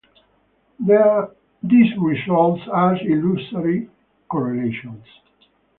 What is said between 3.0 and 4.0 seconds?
illusory